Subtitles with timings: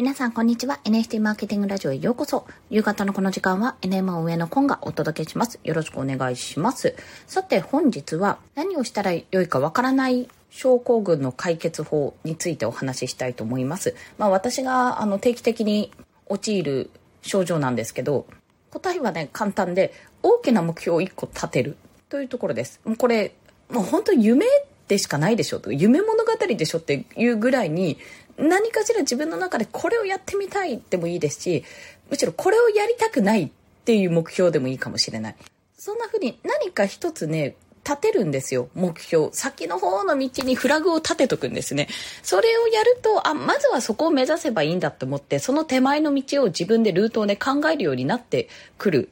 [0.00, 0.80] 皆さん、こんにちは。
[0.84, 2.46] NFT マーケティングラジオへようこそ。
[2.70, 5.60] 夕方のこの時間は NMO 上のコンがお届けします。
[5.62, 6.94] よろしくお願いします。
[7.26, 13.94] さて、本日は何をしたらよいかわからない症候群の解決法についてお話ししたいと思います。
[14.16, 15.92] まあ、私があの定期的に
[16.28, 16.88] 陥る
[17.20, 18.24] 症状なんですけど、
[18.70, 19.92] 答えはね、簡単で、
[20.22, 21.76] 大きな目標を1個立てる
[22.08, 22.80] というところです。
[22.86, 23.34] もうこれ、
[23.68, 24.46] もう本当夢
[24.90, 27.98] でしかないでしょと夢物語でしょっていうぐらいに
[28.40, 31.64] 何かしら自分の中でこれをやってみたいでもいいですし、
[32.08, 33.50] むしろこれをやりたくないっ
[33.84, 35.36] ていう目標でもいいかもしれない。
[35.76, 39.30] そんな風に何か一つね、立てるんですよ、目標。
[39.32, 41.88] 先の方の道にフラグを立てとくんですね。
[42.22, 49.08] それをやると、あ、まずはそこを目指せばいいんだって思って、その手前の道を自分でルートをね、考えるようになってくる、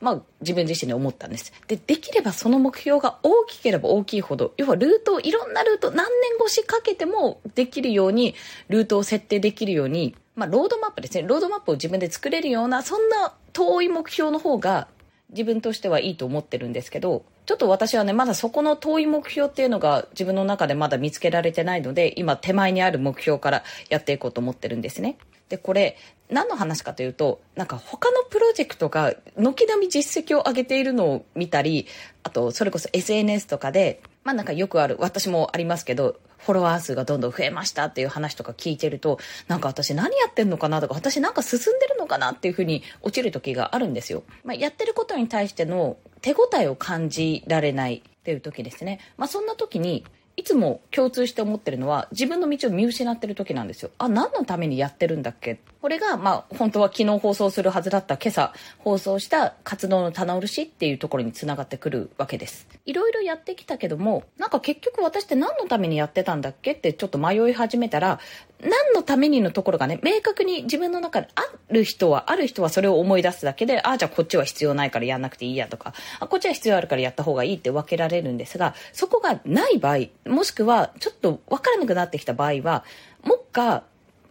[0.00, 1.52] まあ、自分自身で思ったんです。
[1.68, 8.34] で、できればその目標が大きければ大きいほど、要はルートを、いろんなルート、何年越しかけてもできるように、
[8.68, 11.26] ルートを設定できるように、まあ、ロードマップですね。
[11.26, 14.88] ロードマップを自分で作れるような、そんな遠い目標の方が、
[15.30, 25.18] 自分としてはいいと思ってるんですけど、ちょっと私はね、まだそこの遠い目標っていうのが自分の中でまだ見つけられてないので、今手前にある目標からやっていこうと思ってるんですね。
[25.48, 25.96] で、これ、
[26.28, 31.86] 何の話かというと、なんか他のプロジェクトが軒並み実績を上げているのを見たり、
[32.24, 44.24] あと、それこそ SNS とかで、まあなんかよくある、私もありますけど、フォロワー数がどんどん増えましたっていう話とか聞いてると、なんか私何やってんのかなとか、私なんか進んでるのかなっていうふうに落ちる時があるんですよ。
[44.42, 48.98] まあ、やってることに対しての手応えを感じられないっていう時ですね。
[49.16, 50.04] まあそんな時に、
[50.36, 53.90] いつも共通して思ってるのは自分の道を見失ってる時なんですよ。
[53.96, 62.66] あ、何のためにやってるんだっけこれが、まあ、本当は昨日放送するはずだった今朝放送した活動の棚卸しっていうところにつながってくるわけです。
[62.86, 68.18] いろいろやってきたけども、なんか結局私って何のためにやってたんだっけってちょっと迷い始めたら、
[68.60, 82.82] 何のためにのところがね、明確に自分の中である人は、ある人はそれを思い出すだけで、ああ、じゃあこっちは必要ないからやんなくていいやとか、あこっちは必要あるからやった方がいいって分けられるんですが、そこがない場合、もしくはちょっと分からなくなってきた場合は、
[83.22, 83.84] もっか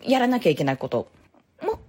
[0.03, 1.07] やらなきゃいけないこと、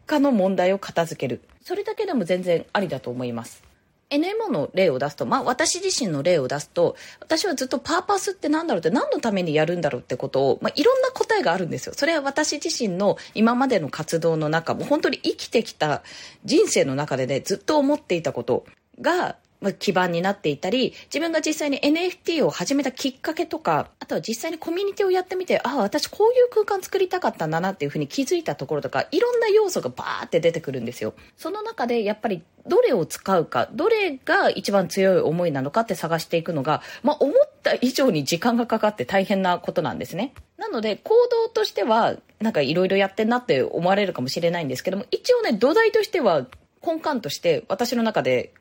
[0.07, 1.43] かの問題を片付ける。
[1.63, 3.63] それだけでも全然ありだと思います。
[4.11, 11.95] NMO の例を出すと、まあ私自身の例を出すと、私はずっとパーパスって何だろうって何のためにやるんだろうってことを、まあいろんな答えがあるんですよ。
[11.97, 16.03] それは私自身の今までの活動の中、も本当に生きてきた
[16.45, 18.65] 人生の中でね、ずっと思っていたこと
[19.01, 19.37] が、
[19.79, 31.15] 基盤になっていたり、自分が実際に NFT を始めたきっかけとか、あとは実際にコミュニティをやってみて、ああ、私こういう空間作りたかったんだなっていうふうに気づいたところとか、いろんな要素がバーって出てくるんですよ。
[31.37, 40.35] その中でやっぱりどれを使うか、どれが一番強い思いなのかって探していくのが、まあ思った以上に時間がかかって大変なことなんですね。
[40.59, 41.15] なので行
[41.45, 46.47] 動としては、なんかいろいろやってんなって思われるかもしれないんですけども、一応ね、土台としては
[46.85, 48.53] 根幹として私の中で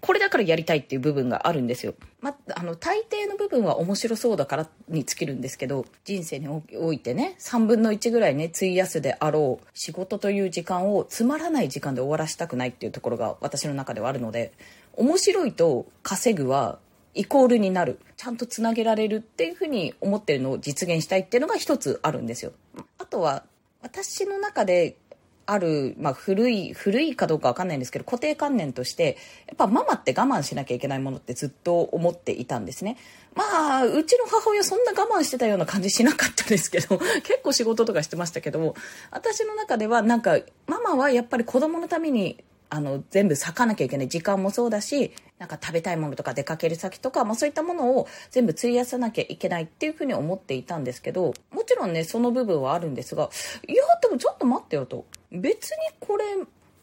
[0.00, 1.94] これだからやりたいっていう部分があるんですよ。
[2.20, 14.52] ま、あの、大抵の部分は面白そうだからに尽きるんですけど、人生においてね、3分の1ぐらいね、費やすであろう仕事という時間をつまらない時間で終わらしたくないっていうところが私の中ではあるので、
[14.92, 16.78] 面白いと稼ぐは
[17.14, 17.98] イコールになる。
[18.16, 22.52] ちゃんとつなげられるっていうふうに思ってるのを実現したいっていうのが一つあるんですよ。
[22.98, 23.44] あとは、
[23.80, 24.96] 私の中で
[25.50, 29.16] ある、まあ、古い、古いかどうかわかんないんですけど、固定観念として、
[29.46, 32.98] やっぱママって我慢しなきゃいけないものってずっと思っていたんですね。
[33.34, 38.74] まあ、うちの母親そんな我慢してたような感じしなかったですけど、 結構仕事とかしてましたけども、
[39.10, 53.30] 私の中ではなんか、ママはやっぱり子供のためにあの、全部咲かなきゃいけない時間もそうだし、なんか食べたいものとか出かける先とか、まあそういったものを全部費やさなきゃいけないっていうふうに思っていたんですけど、もちろんね、その部分はあるんですが、
[53.66, 55.06] いや、でもちょっと待ってよと。
[55.30, 56.24] 別にこれ、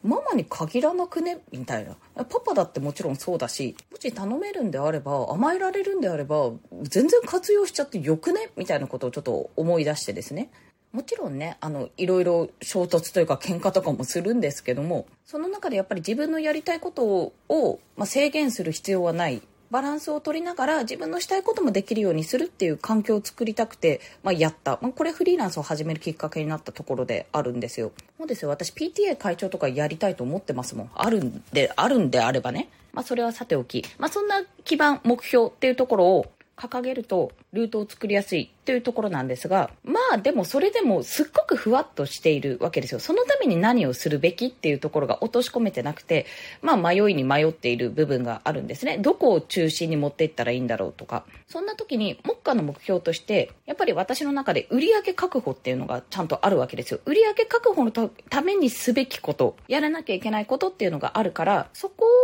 [0.04, 1.96] ママに限らなくねみたいな。
[2.26, 6.52] パパだってもちろんそうだし、もし頼めるんであれば、甘えられるんであれば、
[6.84, 10.52] 全然活用しちゃってよくねみたいなことをちょっと思い出してですね。
[10.96, 19.42] もちろんねあのいろいろ衝突というか喧嘩とかもするんですけどもその中でやっぱり自分のやりたいことを、まあ、制限する必要はない。
[19.72, 27.92] バランスを取りながら自分のしたいこともできるようにするっていう環境を作りたくて、まあ、やった、まあ、これフリーランスを始めるきっかけになったところであるんですよ。
[28.18, 28.50] そうですよ。
[28.50, 30.90] 私 PTA 会長とかやりたいと思ってますもん。
[30.94, 43.00] あるんであるんであればね、まあ、それはさておき、まあ、そんな基盤目標っていうところを掲げるとルートを作りやすいというところなんですが、まあでもそれでもすっごくふわっとしているわけですよ。
[43.00, 46.26] そのために何をするべきっていうところが落とし込めてなくて、
[46.62, 48.98] まあ迷いに迷っている部分があるんですね。
[48.98, 51.26] どこを中心に持っていったらいいんだろうとか。
[51.48, 57.00] そんな時に目下の目標として、やっぱり私の中で売上確保っていうのがちゃんとあるわけですよ。
[57.06, 62.15] 売上確保のためにすべきこと、やらなきゃいけないことっていうのがあるから、そこを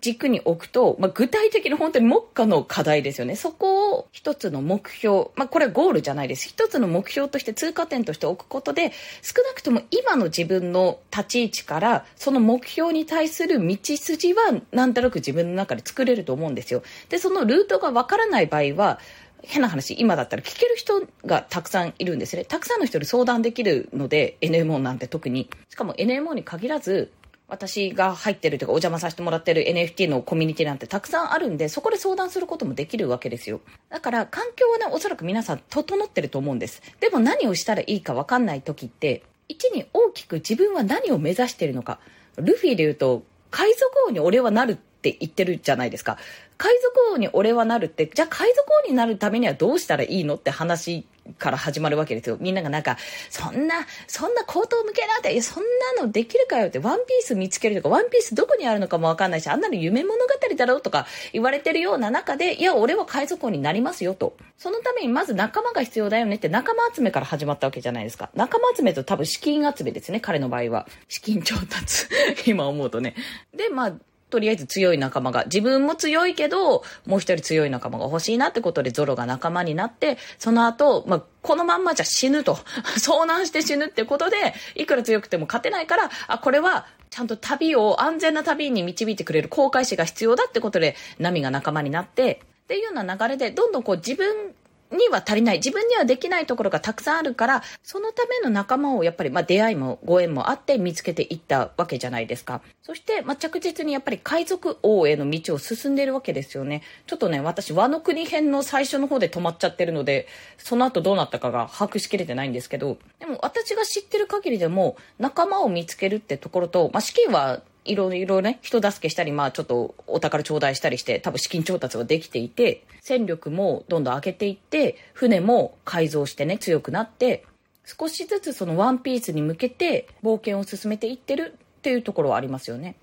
[0.00, 3.36] 軸に置くと、まあ、具体的に本当に目下の課題ですよね。
[3.36, 6.48] そこを一つの目標、まあ、これはゴールじゃないです。
[6.48, 16.82] 一つの目標として通過点として置くことで、少なくとも今の自分の立ち位置から、その目標に対する道筋は、なんとなく自分の中で作れると思うんですよ。
[17.08, 18.98] で、そのルートがわからない場合は、
[19.42, 22.44] 変な話、今だったら聞ける人がたくさんいるんですね。
[22.44, 25.48] たくさんの人に相談できるので、NMO なんて特に。
[25.68, 27.12] しかも NMO に限らず、
[27.48, 33.60] 私が入ってるというかお邪魔させてもらってる NFT のコミュニティなんてたくさんあるんで、そこで相談することもできるわけですよ。
[33.88, 36.82] だから環境はね、おそらく皆さん整ってると思うんです。
[37.00, 42.00] でも何をしたらいいかわかんない時って、一に大きく自分は何を目指してるのか。
[42.36, 46.18] ルフィで言うと、海賊王に俺はなるって言ってるじゃないですか。
[46.58, 51.06] 海賊王に俺はなるって、じゃあ海賊王になるためにはどうしたらいいのって話
[51.38, 52.36] から始まるわけですよ。
[52.40, 52.96] みんながなんか、
[53.30, 55.62] そんな、そんな口頭向けなんて、いや、そん
[55.96, 60.26] なのできるかよって、ワンピース見つけるとか、ワンピースどこにあるのかもわかんないし、あんなの夢物語
[60.56, 64.36] だろうとか言われてるような中で、いや、俺は海賊王になりますよと。
[64.58, 68.30] そのためにまず仲間が必要だよねって仲間集めから始まったわけじゃないですか。
[68.34, 70.86] 仲間集めと多分資金集めですね、彼の場合は。
[71.08, 72.06] 資金調達。
[72.50, 73.14] 今思うとね。
[73.54, 73.92] で、まあ、
[74.36, 82.58] とりあえず強い仲間が、自分も強いけど、もう一人強い仲間が欲しいなってことでゾロが仲間になって、その後、まあ、このまんまじゃ死ぬと。
[83.00, 94.54] 遭難して死ぬってことで、いくら強くても勝てないから、あ、これは、ちゃんと旅を、安全な旅に導いてくれる航海士が必要だってことで、ナミが仲間になって、っていうような流れで、どんどんこう自分
[94.90, 95.56] には足りない。
[95.56, 102.62] 自分にはできないところがたくさんあるから、そのための仲間をやっぱり、まあ出会いもご縁もあって見つけていったわけじゃないですか。
[102.82, 106.82] そして、まあ着実にやっぱり海賊王への道を進んでいるわけですよね。
[107.06, 110.26] ちょっとね、私、和の国編の最初の方で止まっちゃってるので、
[110.58, 127.44] その後どうなったかが把握しきれてないんですけど、でも私が知ってる限りでも、仲間を見つけるってところと、まあ資金はいろいろね、人助けしたり、まあちょっとお宝頂戴したりして、多分資金調達ができていて、戦力もどんどん上げていって、船も改造してね、強くなって、
[127.84, 132.96] 少しずつそのワンピースに向けて冒険を進めていってるっていうところはありますよね。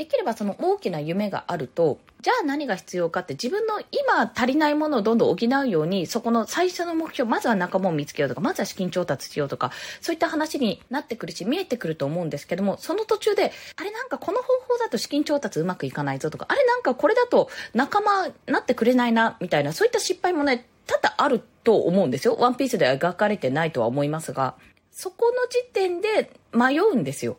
[0.00, 22.36] できればその大きな夢があると、じゃあ何が必要かって自分の今足りないものをどんどん補うように、そこの最初の目標、まずは仲間を見つけようとか、まずは資金調達しようとか、そういった話になってくるし、見えてくると思うんですけども、その途中で、あれなんかこの方法だと資金調達うまくいかないぞとか、あれなんかこれだと仲間なってくれないな、みたいな、そういった失敗もね、多々あると思うんですよ。
[22.40, 24.54] ワンピースでは描かれてないとは思いますが、
[24.90, 27.36] そこの時点で迷うんですよ。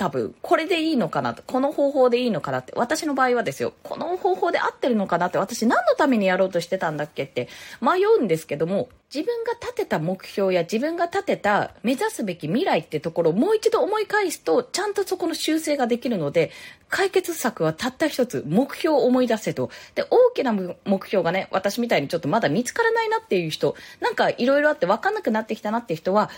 [0.00, 7.50] 多分、これでいいのかなと、この方法でいいのかなって、私の場合はですよ、この方法で合ってるのかなって、私何のためにやろうとしてたんだっけって
[7.82, 16.50] 迷うんですけども、自分が立てた目標や自分が立てた目指すべき未来ってところをもう一度思い返すと、ちゃんとそこの修正ができるので、
[16.88, 19.68] 解決策はたった一つ、目標を思い出せと。
[19.94, 26.30] で、大きな目標がね、私みたいにちょっとまだ見つからないなっていう人、なんかいろいろあって分かんなくなってきたなっていう人は、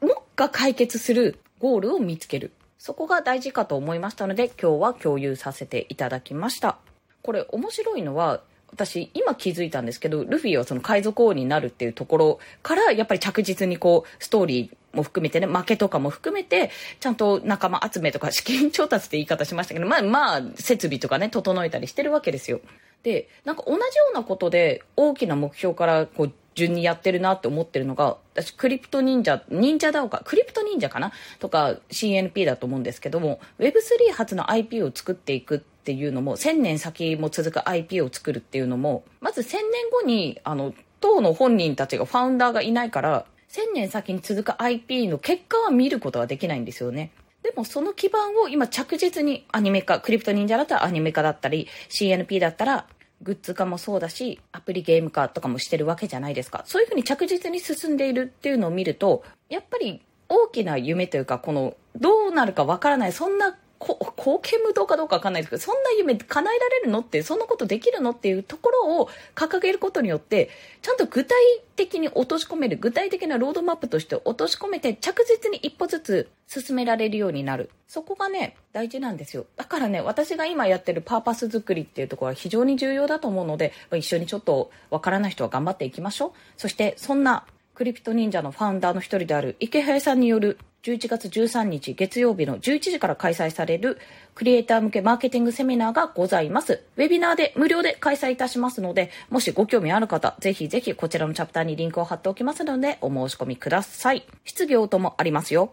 [0.00, 2.52] もっか解決するゴールを見つける。
[2.84, 6.76] そこが大事かと思いましたので、今日は共有させていただきました。
[7.22, 8.42] これ面白いのは、
[8.72, 16.70] 私今気づいたんですけど、ルフィはその海賊王になるっていうところから、やっぱり着実にこう、ストーリーも含めてね、負けとかも含めて、
[17.00, 22.60] ちゃんと仲間集めとか資金調達って言い方しましたけど、まあまあ、設備とかね、整えたりしてるわけですよ。
[23.02, 31.12] で、なんか同じようなことで大きな目標からこう順にやってるなって思ってるのが、私、クリプト忍者、忍者だおか、クリプト忍者かな？
[31.40, 39.60] とか CNP だと思うんですけども、Web3 発の IP を作っていくっていうのも、1000年先も続く IP を作るっていうのも、まず1000年
[39.92, 47.12] 後に、あの、当の本人たちがファウンダーがいないから、1000年先に続く IP の結果は見ることはできないんですよね。
[47.42, 52.86] でもその基盤を今着実にアニメ化、クリプト忍者だったらアニメ化だったり、CNP だったら
[53.24, 56.62] グッズ化もそうだし、アプリゲーム化とかもしてるわけじゃないですか。
[56.66, 70.50] そういうふうに着実に進んでいるっていうのを見ると、やっぱり大きな夢というか、この、どうなるかわからない、そんなこ貢献無道かどうかわかんないですけど、そんな夢叶えられるのって、そんなことできるのっていうところを掲げることによって、
[70.82, 71.36] ちゃんと具体
[71.76, 77.70] 的に落とし込める、具体的なロードマップとして落とし込めて、着実に一歩ずつ進められるようになる。
[77.88, 79.46] そこがね、大事なんですよ。
[79.56, 86.32] だからね、私が今やってるパーパス作りっていうところは非常に重要だと思うので、一緒にちょっとわからない人は頑張っていきましょう。
[86.56, 93.98] そして、そんなクリプト忍者のファウンダーの一人である池早さんによる11月13日月曜日の11時から開催される
[94.34, 96.82] クリエイター向けマーケティングセミナーがございます。
[96.98, 104.26] ウェビナーで無料で開催いたしますので、もしご興味ある方、ぜひぜひこちらのチャプターにリンクを貼っておきますので、お申し込みください。
[104.44, 105.72] 質疑応答もありますよ。